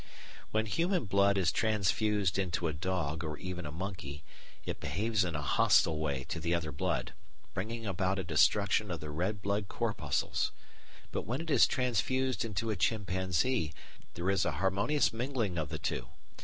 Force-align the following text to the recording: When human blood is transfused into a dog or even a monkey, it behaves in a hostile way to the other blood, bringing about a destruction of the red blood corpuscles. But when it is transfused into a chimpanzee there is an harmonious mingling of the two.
When 0.49 0.65
human 0.65 1.05
blood 1.05 1.37
is 1.37 1.51
transfused 1.51 2.39
into 2.39 2.67
a 2.67 2.73
dog 2.73 3.23
or 3.23 3.37
even 3.37 3.67
a 3.67 3.71
monkey, 3.71 4.23
it 4.65 4.79
behaves 4.79 5.23
in 5.23 5.35
a 5.35 5.43
hostile 5.43 5.99
way 5.99 6.23
to 6.29 6.39
the 6.39 6.55
other 6.55 6.71
blood, 6.71 7.13
bringing 7.53 7.85
about 7.85 8.17
a 8.17 8.23
destruction 8.23 8.89
of 8.89 8.99
the 8.99 9.11
red 9.11 9.43
blood 9.43 9.67
corpuscles. 9.67 10.51
But 11.11 11.27
when 11.27 11.39
it 11.39 11.51
is 11.51 11.67
transfused 11.67 12.43
into 12.43 12.71
a 12.71 12.75
chimpanzee 12.75 13.75
there 14.15 14.31
is 14.31 14.43
an 14.43 14.53
harmonious 14.53 15.13
mingling 15.13 15.59
of 15.59 15.69
the 15.69 15.77
two. 15.77 16.07